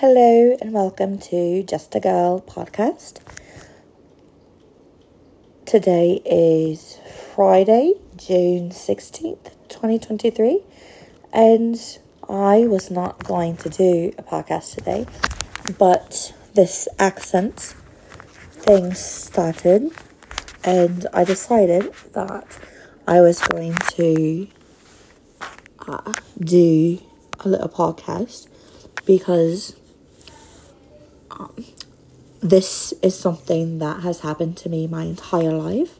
Hello 0.00 0.54
and 0.60 0.74
welcome 0.74 1.18
to 1.20 1.62
Just 1.62 1.94
a 1.94 2.00
Girl 2.00 2.42
podcast. 2.42 3.20
Today 5.64 6.20
is 6.26 6.98
Friday, 7.34 7.94
June 8.18 8.68
16th, 8.68 9.52
2023, 9.70 10.60
and 11.32 11.98
I 12.28 12.66
was 12.66 12.90
not 12.90 13.24
going 13.24 13.56
to 13.56 13.70
do 13.70 14.12
a 14.18 14.22
podcast 14.22 14.74
today, 14.74 15.06
but 15.78 16.34
this 16.52 16.88
accent 16.98 17.74
thing 18.50 18.92
started, 18.92 19.92
and 20.62 21.06
I 21.14 21.24
decided 21.24 21.90
that 22.12 22.46
I 23.08 23.22
was 23.22 23.40
going 23.40 23.74
to 23.92 24.46
uh, 25.88 26.12
do 26.38 26.98
a 27.40 27.48
little 27.48 27.70
podcast 27.70 28.48
because 29.06 29.74
um, 31.38 31.64
this 32.40 32.92
is 33.02 33.18
something 33.18 33.78
that 33.78 34.00
has 34.02 34.20
happened 34.20 34.56
to 34.58 34.68
me 34.68 34.86
my 34.86 35.04
entire 35.04 35.52
life. 35.52 35.98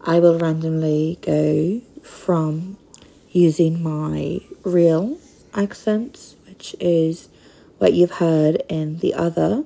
I 0.00 0.20
will 0.20 0.38
randomly 0.38 1.18
go 1.22 1.80
from 2.02 2.78
using 3.30 3.82
my 3.82 4.40
real 4.62 5.18
accent, 5.54 6.34
which 6.46 6.74
is 6.80 7.28
what 7.78 7.92
you've 7.92 8.12
heard 8.12 8.62
in 8.68 8.98
the 8.98 9.14
other 9.14 9.64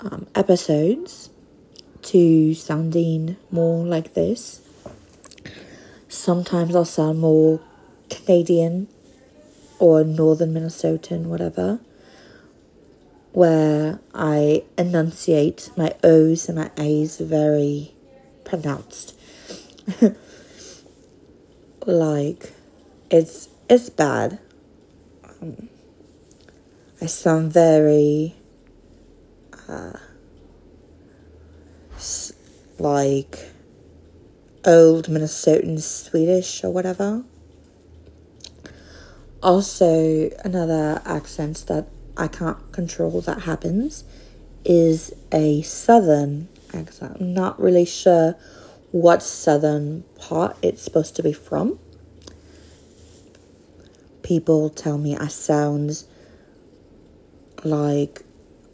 um, 0.00 0.26
episodes, 0.34 1.30
to 2.02 2.54
sounding 2.54 3.36
more 3.50 3.84
like 3.84 4.14
this. 4.14 4.62
Sometimes 6.08 6.74
I'll 6.74 6.84
sound 6.84 7.20
more 7.20 7.60
Canadian 8.08 8.88
or 9.78 10.04
Northern 10.04 10.54
Minnesotan, 10.54 11.24
whatever 11.24 11.80
where 13.32 14.00
I 14.14 14.64
enunciate 14.76 15.70
my 15.76 15.94
O's 16.02 16.48
and 16.48 16.58
my 16.58 16.70
A's 16.76 17.18
very 17.18 17.94
pronounced. 18.44 19.16
like 21.86 22.52
it's 23.10 23.48
it's 23.68 23.90
bad. 23.90 24.38
Um, 25.24 25.68
I 27.00 27.06
sound 27.06 27.52
very 27.52 28.34
uh, 29.68 29.98
like 32.78 33.50
old 34.64 35.06
Minnesotan 35.06 35.80
Swedish 35.80 36.64
or 36.64 36.70
whatever. 36.70 37.24
Also, 39.42 40.30
another 40.44 41.00
accent 41.06 41.64
that 41.68 41.88
I 42.20 42.28
can't 42.28 42.70
control 42.72 43.22
that 43.22 43.42
happens 43.42 44.04
is 44.64 45.14
a 45.32 45.62
southern 45.62 46.48
accent. 46.74 47.16
I'm 47.18 47.32
not 47.32 47.58
really 47.58 47.86
sure 47.86 48.36
what 48.90 49.22
southern 49.22 50.04
part 50.18 50.56
it's 50.62 50.82
supposed 50.82 51.16
to 51.16 51.22
be 51.22 51.32
from. 51.32 51.78
People 54.22 54.68
tell 54.68 54.98
me 54.98 55.16
I 55.16 55.28
sound 55.28 56.04
like 57.64 58.22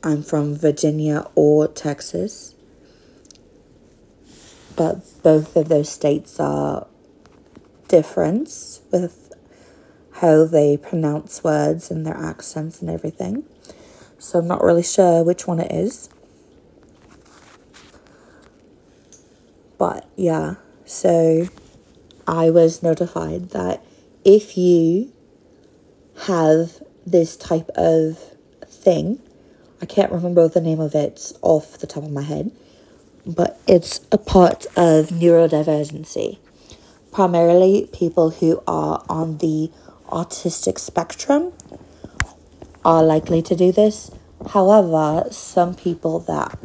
I'm 0.02 0.22
from 0.22 0.56
Virginia 0.56 1.26
or 1.36 1.68
Texas. 1.68 2.54
But 4.74 5.22
both 5.22 5.56
of 5.56 5.68
those 5.68 5.88
states 5.88 6.40
are 6.40 6.86
different 7.88 8.80
with 8.90 9.25
how 10.20 10.46
they 10.46 10.76
pronounce 10.76 11.44
words 11.44 11.90
and 11.90 12.06
their 12.06 12.16
accents 12.16 12.80
and 12.80 12.88
everything. 12.88 13.44
So 14.18 14.38
I'm 14.38 14.48
not 14.48 14.62
really 14.62 14.82
sure 14.82 15.22
which 15.22 15.46
one 15.46 15.60
it 15.60 15.70
is. 15.70 16.08
But 19.78 20.08
yeah, 20.16 20.54
so 20.86 21.48
I 22.26 22.48
was 22.48 22.82
notified 22.82 23.50
that 23.50 23.84
if 24.24 24.56
you 24.56 25.12
have 26.22 26.82
this 27.06 27.36
type 27.36 27.68
of 27.76 28.18
thing, 28.66 29.20
I 29.82 29.86
can't 29.86 30.10
remember 30.10 30.48
the 30.48 30.62
name 30.62 30.80
of 30.80 30.94
it 30.94 31.32
off 31.42 31.76
the 31.76 31.86
top 31.86 32.04
of 32.04 32.10
my 32.10 32.22
head, 32.22 32.50
but 33.26 33.60
it's 33.68 34.00
a 34.10 34.16
part 34.16 34.64
of 34.76 35.08
neurodivergency. 35.08 36.38
Primarily 37.12 37.88
people 37.92 38.30
who 38.30 38.62
are 38.66 39.04
on 39.10 39.38
the 39.38 39.70
autistic 40.08 40.78
spectrum 40.78 41.52
are 42.84 43.02
likely 43.02 43.42
to 43.42 43.56
do 43.56 43.72
this. 43.72 44.10
However, 44.50 45.26
some 45.30 45.74
people 45.74 46.20
that 46.20 46.58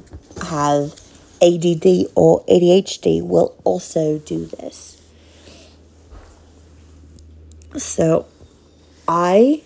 have 0.44 0.94
ADD 1.41 2.12
or 2.16 2.44
ADHD 2.46 3.22
will 3.25 3.56
also 3.63 4.19
do 4.19 4.46
this. 4.46 5.02
So, 7.78 8.28
I 9.07 9.63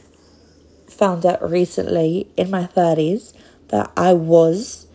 found 0.88 1.26
out 1.26 1.48
recently 1.50 2.28
in 2.38 2.50
my 2.50 2.64
30s 2.64 3.34
that 3.70 3.92
I 3.98 4.14
was 4.14 4.88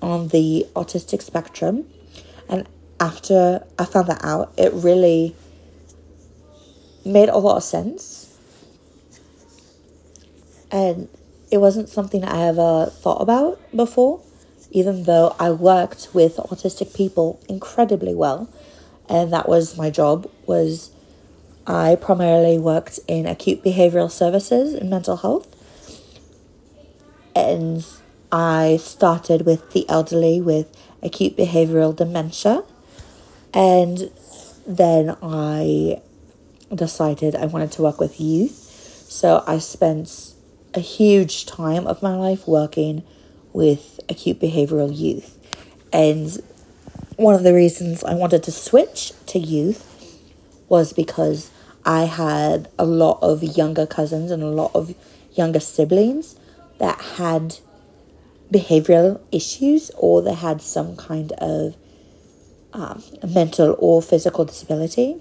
on 0.00 0.28
the 0.28 0.66
autistic 0.74 1.22
spectrum. 1.22 1.86
And 2.48 2.66
after 2.98 3.64
I 3.78 3.84
found 3.84 4.08
that 4.08 4.24
out, 4.24 4.52
it 4.56 4.72
really 4.72 5.36
made 7.04 7.28
a 7.28 7.38
lot 7.38 7.56
of 7.56 7.64
sense. 7.64 8.21
And 10.72 11.08
it 11.50 11.58
wasn't 11.58 11.90
something 11.90 12.24
I 12.24 12.48
ever 12.48 12.86
thought 12.86 13.20
about 13.20 13.60
before, 13.76 14.22
even 14.70 15.04
though 15.04 15.36
I 15.38 15.50
worked 15.50 16.08
with 16.14 16.38
autistic 16.38 16.96
people 16.96 17.38
incredibly 17.46 18.14
well. 18.14 18.48
And 19.08 19.32
that 19.34 19.46
was 19.46 19.76
my 19.76 19.90
job 19.90 20.30
was 20.46 20.90
I 21.66 21.96
primarily 22.00 22.58
worked 22.58 22.98
in 23.06 23.26
acute 23.26 23.62
behavioral 23.62 24.10
services 24.10 24.72
and 24.72 24.88
mental 24.88 25.18
health. 25.18 25.46
And 27.36 27.84
I 28.32 28.78
started 28.80 29.44
with 29.44 29.72
the 29.72 29.86
elderly 29.90 30.40
with 30.40 30.74
acute 31.02 31.36
behavioral 31.36 31.94
dementia. 31.94 32.64
And 33.52 34.10
then 34.66 35.16
I 35.22 36.00
decided 36.74 37.36
I 37.36 37.44
wanted 37.44 37.72
to 37.72 37.82
work 37.82 38.00
with 38.00 38.18
youth. 38.18 38.54
So 39.08 39.44
I 39.46 39.58
spent 39.58 40.31
a 40.74 40.80
huge 40.80 41.46
time 41.46 41.86
of 41.86 42.02
my 42.02 42.14
life 42.14 42.46
working 42.46 43.02
with 43.52 44.00
acute 44.08 44.40
behavioral 44.40 44.96
youth. 44.96 45.38
And 45.92 46.30
one 47.16 47.34
of 47.34 47.42
the 47.42 47.54
reasons 47.54 48.02
I 48.02 48.14
wanted 48.14 48.42
to 48.44 48.52
switch 48.52 49.12
to 49.26 49.38
youth 49.38 49.88
was 50.68 50.92
because 50.92 51.50
I 51.84 52.04
had 52.04 52.68
a 52.78 52.86
lot 52.86 53.18
of 53.22 53.42
younger 53.42 53.86
cousins 53.86 54.30
and 54.30 54.42
a 54.42 54.46
lot 54.46 54.70
of 54.74 54.94
younger 55.34 55.60
siblings 55.60 56.36
that 56.78 57.00
had 57.00 57.58
behavioral 58.50 59.20
issues 59.30 59.90
or 59.96 60.22
they 60.22 60.34
had 60.34 60.60
some 60.60 60.96
kind 60.96 61.32
of 61.32 61.76
um, 62.72 63.02
mental 63.28 63.76
or 63.78 64.00
physical 64.00 64.44
disability 64.44 65.20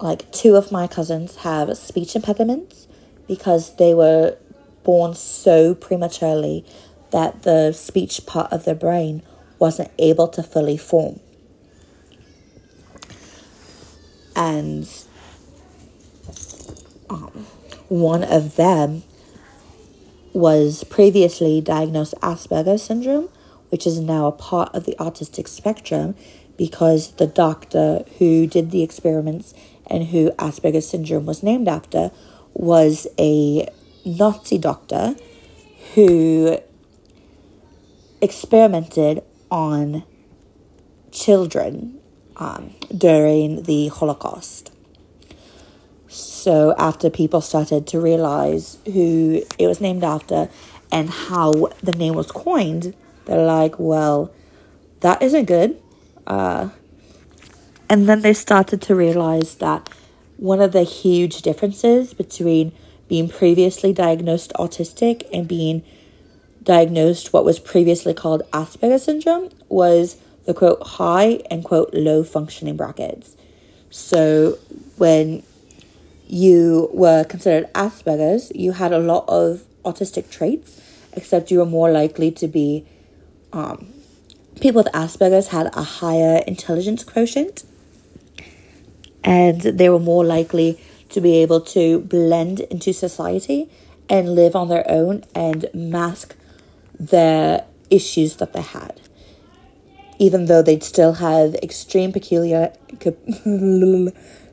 like 0.00 0.30
two 0.32 0.56
of 0.56 0.72
my 0.72 0.86
cousins 0.86 1.36
have 1.36 1.76
speech 1.76 2.16
impediments 2.16 2.88
because 3.26 3.76
they 3.76 3.94
were 3.94 4.36
born 4.84 5.14
so 5.14 5.74
prematurely 5.74 6.64
that 7.10 7.42
the 7.42 7.72
speech 7.72 8.26
part 8.26 8.52
of 8.52 8.64
their 8.64 8.74
brain 8.74 9.22
wasn't 9.58 9.90
able 9.98 10.26
to 10.28 10.42
fully 10.42 10.76
form. 10.76 11.20
And 14.34 14.88
um, 17.10 17.46
one 17.88 18.24
of 18.24 18.56
them 18.56 19.02
was 20.32 20.84
previously 20.84 21.60
diagnosed 21.60 22.14
Asperger's 22.22 22.82
syndrome, 22.82 23.28
which 23.68 23.86
is 23.86 24.00
now 24.00 24.26
a 24.26 24.32
part 24.32 24.74
of 24.74 24.84
the 24.84 24.96
autistic 24.98 25.46
spectrum 25.46 26.16
because 26.56 27.12
the 27.12 27.26
doctor 27.26 28.04
who 28.18 28.46
did 28.46 28.70
the 28.70 28.82
experiments 28.82 29.54
and 29.86 30.04
who 30.08 30.30
Asperger's 30.32 30.88
syndrome 30.88 31.26
was 31.26 31.42
named 31.42 31.68
after, 31.68 32.10
was 32.54 33.06
a 33.18 33.68
Nazi 34.04 34.58
doctor 34.58 35.14
who 35.94 36.58
experimented 38.20 39.22
on 39.50 40.04
children 41.10 41.98
um, 42.36 42.74
during 42.96 43.64
the 43.64 43.88
Holocaust. 43.88 44.72
So, 46.08 46.74
after 46.76 47.08
people 47.08 47.40
started 47.40 47.86
to 47.88 48.00
realize 48.00 48.78
who 48.84 49.42
it 49.58 49.66
was 49.66 49.80
named 49.80 50.04
after 50.04 50.50
and 50.90 51.08
how 51.08 51.52
the 51.82 51.92
name 51.92 52.14
was 52.14 52.30
coined, 52.30 52.94
they're 53.24 53.44
like, 53.46 53.78
well, 53.78 54.32
that 55.00 55.22
isn't 55.22 55.46
good. 55.46 55.80
Uh, 56.26 56.68
and 57.88 58.08
then 58.08 58.20
they 58.20 58.34
started 58.34 58.82
to 58.82 58.94
realize 58.94 59.56
that 59.56 59.88
one 60.42 60.60
of 60.60 60.72
the 60.72 60.82
huge 60.82 61.40
differences 61.42 62.12
between 62.14 62.72
being 63.06 63.28
previously 63.28 63.92
diagnosed 63.92 64.52
autistic 64.56 65.22
and 65.32 65.46
being 65.46 65.84
diagnosed 66.64 67.32
what 67.32 67.44
was 67.44 67.60
previously 67.60 68.12
called 68.12 68.42
Asperger's 68.52 69.04
syndrome 69.04 69.50
was 69.68 70.16
the 70.44 70.52
quote 70.52 70.82
high 70.82 71.40
and 71.48 71.62
quote 71.62 71.94
low 71.94 72.24
functioning 72.24 72.76
brackets. 72.76 73.36
So 73.90 74.58
when 74.96 75.44
you 76.26 76.90
were 76.92 77.22
considered 77.22 77.72
Asperger's, 77.74 78.50
you 78.52 78.72
had 78.72 78.92
a 78.92 78.98
lot 78.98 79.24
of 79.28 79.62
autistic 79.84 80.28
traits, 80.28 80.80
except 81.12 81.52
you 81.52 81.60
were 81.60 81.66
more 81.66 81.92
likely 81.92 82.32
to 82.32 82.48
be 82.48 82.84
um, 83.52 83.92
people 84.60 84.82
with 84.82 84.92
Asperger's 84.92 85.48
had 85.48 85.70
a 85.76 85.84
higher 85.84 86.42
intelligence 86.48 87.04
quotient 87.04 87.62
and 89.24 89.60
they 89.60 89.88
were 89.88 89.98
more 89.98 90.24
likely 90.24 90.80
to 91.10 91.20
be 91.20 91.36
able 91.38 91.60
to 91.60 92.00
blend 92.00 92.60
into 92.60 92.92
society 92.92 93.70
and 94.08 94.34
live 94.34 94.56
on 94.56 94.68
their 94.68 94.84
own 94.90 95.24
and 95.34 95.66
mask 95.74 96.36
the 96.98 97.64
issues 97.90 98.36
that 98.36 98.52
they 98.52 98.62
had. 98.62 99.00
Even 100.18 100.46
though 100.46 100.62
they'd 100.62 100.84
still 100.84 101.14
have 101.14 101.54
extreme 101.56 102.12
peculiar 102.12 102.72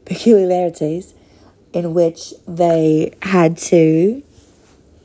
peculiarities 0.06 1.14
in 1.74 1.94
which 1.94 2.34
they 2.48 3.14
had 3.22 3.58
to 3.58 4.24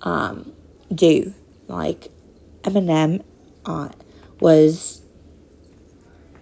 um, 0.02 0.52
do 0.94 1.34
like 1.68 2.08
Eminem 2.62 3.22
uh, 3.66 3.88
was 4.40 5.02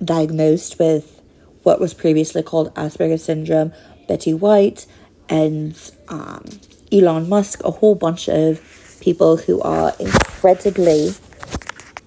diagnosed 0.04 0.78
with 0.78 1.21
what 1.62 1.80
was 1.80 1.94
previously 1.94 2.42
called 2.42 2.74
Asperger's 2.74 3.24
syndrome, 3.24 3.72
Betty 4.08 4.34
White, 4.34 4.86
and 5.28 5.78
um, 6.08 6.44
Elon 6.90 7.28
Musk, 7.28 7.62
a 7.64 7.70
whole 7.70 7.94
bunch 7.94 8.28
of 8.28 8.60
people 9.00 9.36
who 9.36 9.60
are 9.62 9.94
incredibly 9.98 11.12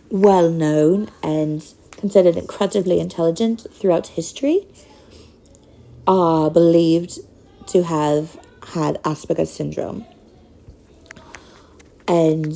well 0.10 0.50
known 0.50 1.10
and 1.24 1.66
considered 1.92 2.38
incredibly 2.38 3.00
intelligent 3.00 3.66
throughout 3.72 4.08
history, 4.08 4.68
are 6.08 6.52
believed 6.52 7.20
to 7.68 7.84
have 7.84 8.38
had 8.68 9.02
Asperger's 9.04 9.52
syndrome. 9.52 10.06
And 12.08 12.54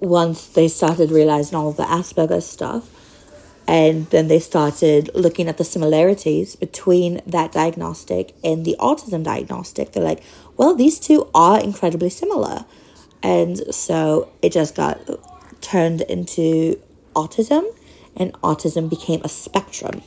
once 0.00 0.48
they 0.48 0.68
started 0.68 1.10
realizing 1.10 1.56
all 1.56 1.72
the 1.72 1.84
Asperger's 1.84 2.46
stuff, 2.46 2.91
and 3.66 4.06
then 4.10 4.28
they 4.28 4.40
started 4.40 5.10
looking 5.14 5.48
at 5.48 5.58
the 5.58 5.64
similarities 5.64 6.56
between 6.56 7.20
that 7.26 7.52
diagnostic 7.52 8.34
and 8.42 8.64
the 8.64 8.76
autism 8.78 9.22
diagnostic. 9.22 9.92
They're 9.92 10.02
like, 10.02 10.22
well, 10.56 10.74
these 10.74 10.98
two 10.98 11.28
are 11.34 11.60
incredibly 11.60 12.10
similar. 12.10 12.64
And 13.22 13.74
so 13.74 14.30
it 14.42 14.52
just 14.52 14.74
got 14.74 15.00
turned 15.60 16.00
into 16.02 16.80
autism, 17.14 17.64
and 18.16 18.32
autism 18.42 18.90
became 18.90 19.22
a 19.22 19.28
spectrum. 19.28 20.02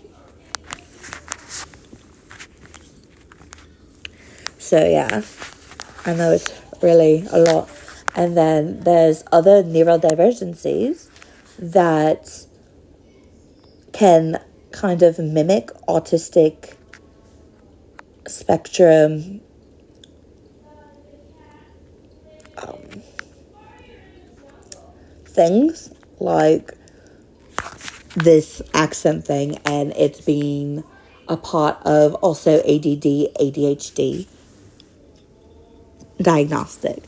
So, 4.59 4.85
yeah, 4.85 5.21
I 6.05 6.13
know 6.13 6.31
it's 6.31 6.49
really 6.81 7.25
a 7.31 7.39
lot. 7.39 7.69
And 8.15 8.35
then 8.35 8.81
there's 8.81 9.23
other 9.31 9.63
neurodivergencies 9.63 11.09
that 11.59 12.45
can 13.95 14.37
kind 14.71 15.01
of 15.01 15.17
mimic 15.17 15.67
autistic 15.87 16.75
spectrum 18.27 19.39
um, 22.57 23.01
things 25.23 25.93
like 26.19 26.73
this 28.15 28.61
accent 28.73 29.25
thing 29.25 29.57
and 29.65 29.93
it's 29.95 30.19
being 30.19 30.83
a 31.29 31.37
part 31.37 31.77
of 31.85 32.15
also 32.15 32.57
ADD, 32.57 33.31
ADHD 33.39 34.27
diagnostic. 36.21 37.01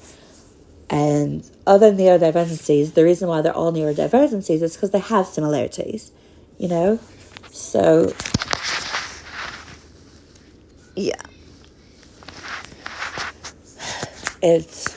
And 0.90 1.44
other 1.66 1.92
neurodivergencies, 1.92 2.94
the 2.94 3.04
reason 3.04 3.28
why 3.28 3.42
they're 3.42 3.54
all 3.54 3.74
neurodivergencies 3.74 4.62
is 4.62 4.76
because 4.78 4.92
they 4.92 5.00
have 5.00 5.28
similarities 5.28 6.12
you 6.58 6.68
know? 6.68 7.00
So, 7.52 8.14
yeah. 10.96 11.22
It's 14.42 14.96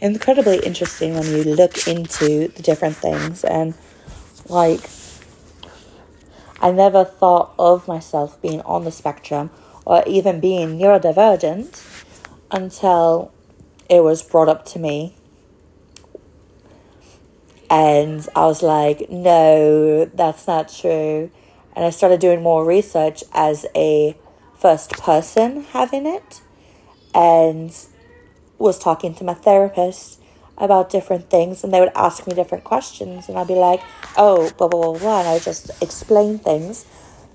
incredibly 0.00 0.58
interesting 0.60 1.14
when 1.14 1.26
you 1.26 1.42
look 1.42 1.88
into 1.88 2.48
the 2.48 2.62
different 2.62 2.96
things 2.96 3.44
and, 3.44 3.74
like, 4.48 4.80
I 6.60 6.72
never 6.72 7.04
thought 7.04 7.54
of 7.58 7.86
myself 7.86 8.40
being 8.42 8.60
on 8.62 8.84
the 8.84 8.90
spectrum 8.90 9.50
or 9.84 10.02
even 10.06 10.40
being 10.40 10.78
neurodivergent 10.78 11.84
until 12.50 13.32
it 13.88 14.02
was 14.02 14.22
brought 14.22 14.48
up 14.48 14.64
to 14.66 14.78
me 14.78 15.14
and 17.70 18.26
I 18.34 18.46
was 18.46 18.62
like, 18.62 19.10
no, 19.10 20.06
that's 20.06 20.46
not 20.46 20.68
true. 20.68 21.30
And 21.76 21.84
I 21.84 21.90
started 21.90 22.20
doing 22.20 22.42
more 22.42 22.64
research 22.64 23.22
as 23.32 23.66
a 23.74 24.16
first 24.58 24.90
person 24.92 25.64
having 25.64 26.06
it 26.06 26.40
and 27.14 27.72
was 28.58 28.78
talking 28.78 29.14
to 29.14 29.24
my 29.24 29.34
therapist 29.34 30.20
about 30.56 30.90
different 30.90 31.30
things 31.30 31.62
and 31.62 31.72
they 31.72 31.78
would 31.78 31.92
ask 31.94 32.26
me 32.26 32.34
different 32.34 32.64
questions 32.64 33.28
and 33.28 33.38
I'd 33.38 33.46
be 33.46 33.54
like, 33.54 33.80
oh, 34.16 34.50
blah, 34.58 34.66
blah, 34.66 34.82
blah, 34.82 34.98
blah. 34.98 35.20
And 35.20 35.28
I 35.28 35.34
would 35.34 35.42
just 35.42 35.70
explain 35.80 36.38
things 36.38 36.84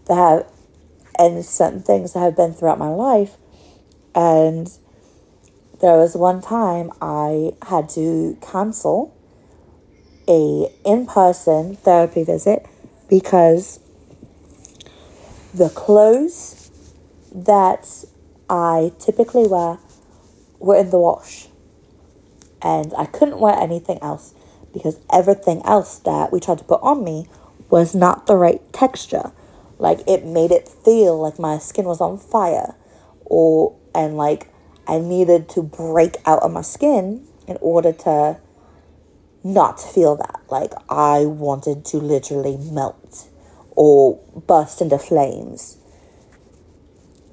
that 0.07 0.15
have, 0.15 0.47
and 1.18 1.45
certain 1.45 1.81
things 1.81 2.13
that 2.13 2.19
have 2.19 2.36
been 2.36 2.53
throughout 2.53 2.79
my 2.79 2.89
life. 2.89 3.38
And 4.13 4.68
there 5.79 5.97
was 5.97 6.15
one 6.15 6.41
time 6.41 6.91
I 7.01 7.53
had 7.68 7.88
to 7.89 8.38
cancel 8.41 9.15
a 10.27 10.73
in-person 10.85 11.75
therapy 11.77 12.23
visit 12.23 12.65
because 13.09 13.79
the 15.53 15.69
clothes 15.69 16.71
that 17.33 18.05
I 18.49 18.91
typically 18.99 19.47
wear 19.47 19.79
were 20.59 20.77
in 20.77 20.89
the 20.89 20.99
wash. 20.99 21.47
And 22.61 22.93
I 22.97 23.05
couldn't 23.05 23.39
wear 23.39 23.55
anything 23.55 24.00
else 24.01 24.33
because 24.74 25.00
everything 25.12 25.62
else 25.65 26.00
that 26.00 26.31
we 26.31 26.39
tried 26.39 26.59
to 26.59 26.63
put 26.63 26.81
on 26.81 27.03
me 27.03 27.27
was 27.69 27.93
not 27.93 28.25
the 28.25 28.36
right 28.36 28.62
texture. 28.74 29.31
Like 29.77 30.00
it 30.07 30.25
made 30.25 30.51
it 30.51 30.67
feel 30.67 31.19
like 31.19 31.38
my 31.38 31.57
skin 31.57 31.86
was 31.86 32.00
on 32.00 32.17
fire 32.17 32.75
or 33.25 33.75
and 33.93 34.15
like 34.17 34.50
I 34.88 35.00
needed 35.00 35.50
to 35.50 35.62
break 35.62 36.15
out 36.25 36.41
of 36.43 36.51
my 36.51 36.62
skin 36.62 37.27
in 37.48 37.57
order 37.62 37.91
to 37.91 38.38
not 39.43 39.79
feel 39.79 40.15
that. 40.15 40.41
Like 40.50 40.71
I 40.89 41.25
wanted 41.25 41.85
to 41.85 41.97
literally 41.97 42.57
melt 42.57 43.29
or 43.75 44.19
burst 44.47 44.81
into 44.81 44.97
flames. 44.97 45.77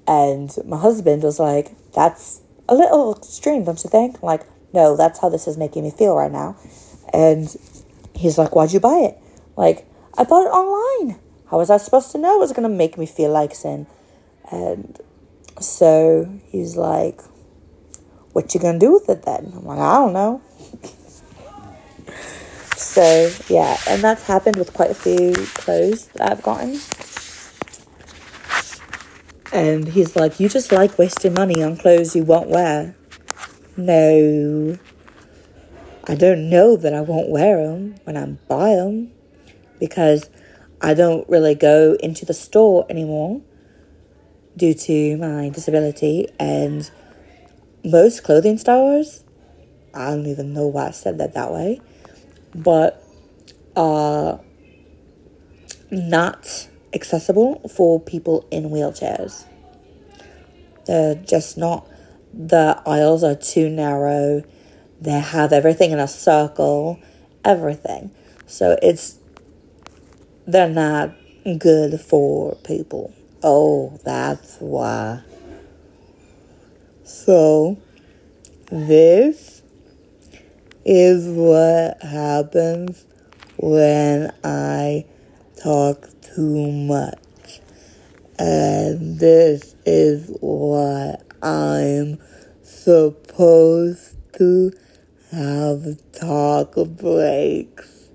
And 0.07 0.52
my 0.64 0.79
husband 0.79 1.23
was 1.23 1.38
like, 1.38 1.73
That's 1.95 2.40
a 2.69 2.75
little 2.75 3.17
extreme, 3.17 3.64
don't 3.64 3.83
you 3.83 3.90
think? 3.90 4.23
Like, 4.23 4.43
no, 4.73 4.97
that's 4.97 5.21
how 5.21 5.29
this 5.29 5.47
is 5.47 5.57
making 5.57 5.85
me 5.85 5.90
feel 5.90 6.17
right 6.17 6.33
now. 6.33 6.57
And 7.12 7.55
he's 8.14 8.38
like, 8.38 8.55
Why'd 8.55 8.73
you 8.73 8.81
buy 8.81 8.99
it? 8.99 9.19
Like, 9.57 9.87
I 10.19 10.25
bought 10.25 10.47
it 10.47 10.50
online. 10.50 11.21
How 11.50 11.59
was 11.59 11.71
I 11.71 11.76
supposed 11.76 12.12
to 12.12 12.19
know 12.19 12.37
it 12.37 12.40
was 12.40 12.52
gonna 12.52 12.69
make 12.69 12.99
me 12.99 13.07
feel 13.07 13.31
like 13.31 13.55
sin? 13.55 13.87
And 14.50 14.99
so 15.61 16.40
he's 16.47 16.76
like, 16.76 17.21
What 18.33 18.55
you 18.55 18.61
gonna 18.61 18.79
do 18.79 18.93
with 18.93 19.09
it 19.09 19.23
then? 19.23 19.52
I'm 19.55 19.64
like, 19.64 19.79
I 19.79 19.95
don't 19.95 20.12
know. 20.12 20.43
So 22.91 23.31
yeah, 23.49 23.77
and 23.87 24.03
that's 24.03 24.25
happened 24.25 24.57
with 24.57 24.73
quite 24.73 24.91
a 24.91 24.97
few 24.97 25.33
clothes 25.55 26.09
that 26.09 26.33
I've 26.33 26.43
gotten. 26.43 26.81
And 29.53 29.87
he's 29.87 30.17
like, 30.17 30.41
You 30.41 30.49
just 30.49 30.73
like 30.73 30.99
wasting 30.99 31.35
money 31.35 31.63
on 31.63 31.77
clothes 31.77 32.17
you 32.17 32.25
won't 32.25 32.49
wear. 32.49 32.97
No. 33.77 34.77
I 36.03 36.17
don't 36.17 36.51
know 36.51 36.75
that 36.77 36.93
I 36.93 37.01
won't 37.01 37.29
wear 37.29 37.65
them 37.65 37.95
when 38.03 38.17
I 38.17 38.27
buy 38.27 38.75
them 38.75 39.13
because 39.79 40.29
I 40.81 40.93
don't 40.95 41.29
really 41.29 41.55
go 41.55 41.97
into 42.01 42.25
the 42.25 42.35
store 42.35 42.87
anymore 42.91 43.41
due 44.57 44.75
to 44.75 45.17
my 45.17 45.49
disability. 45.51 46.27
And 46.41 46.91
most 47.85 48.25
clothing 48.25 48.59
stores, 48.59 49.23
I 49.95 50.11
don't 50.11 50.27
even 50.27 50.53
know 50.53 50.67
why 50.67 50.89
I 50.89 50.91
said 50.91 51.19
that 51.19 51.35
that 51.35 51.53
way 51.53 51.81
but 52.54 53.04
uh, 53.76 54.38
not 55.90 56.69
accessible 56.92 57.69
for 57.69 58.00
people 58.00 58.47
in 58.50 58.71
wheelchairs. 58.71 59.45
They're 60.87 61.14
just 61.14 61.57
not 61.57 61.87
the 62.33 62.80
aisles 62.87 63.25
are 63.25 63.35
too 63.35 63.69
narrow. 63.69 64.42
They 65.00 65.19
have 65.19 65.52
everything 65.52 65.90
in 65.90 65.99
a 65.99 66.09
circle, 66.09 67.00
everything. 67.45 68.11
So 68.47 68.76
it's, 68.83 69.19
they're 70.47 70.69
not 70.69 71.14
good 71.59 72.00
for 72.00 72.57
people. 72.57 73.12
Oh, 73.42 73.99
that's 74.04 74.59
why. 74.59 75.23
So, 77.04 77.78
this 78.71 79.50
is 80.93 81.29
what 81.29 82.03
happens 82.03 83.05
when 83.57 84.29
I 84.43 85.07
talk 85.63 86.09
too 86.35 86.73
much. 86.73 87.61
And 88.41 89.21
this 89.21 89.77
is 89.87 90.37
what 90.41 91.23
I'm 91.45 92.19
supposed 92.65 94.17
to 94.39 94.73
have 95.31 95.97
talk 96.11 96.75
breaks. 96.75 98.09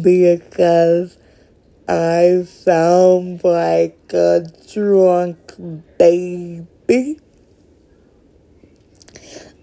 Because 0.00 1.18
I 1.88 2.44
sound 2.46 3.42
like 3.42 3.98
a 4.12 4.46
drunk 4.72 5.38
baby. 5.98 7.18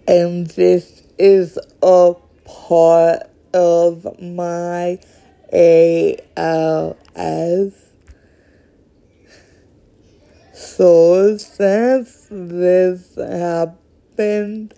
And 0.06 0.46
this 0.48 1.02
is 1.18 1.58
a 1.82 2.14
part 2.44 3.30
of 3.54 4.20
my 4.20 4.98
ALS. 5.52 6.96
So 10.52 11.36
since 11.36 12.26
this 12.30 13.14
happened, 13.16 14.74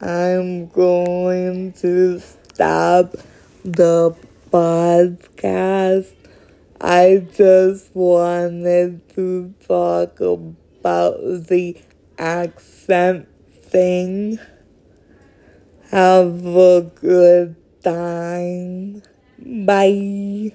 I'm 0.00 0.68
going 0.68 1.72
to 1.74 2.20
stop 2.20 3.16
the 3.64 4.14
podcast. 4.50 6.12
I 6.80 7.26
just 7.34 7.94
wanted 7.96 9.08
to 9.14 9.54
talk 9.66 10.20
about 10.20 11.16
the 11.48 11.76
accent 12.18 13.26
thing. 13.62 14.38
Have 15.90 16.46
a 16.46 16.82
good 17.00 17.56
time. 17.82 19.02
Bye. 19.38 20.52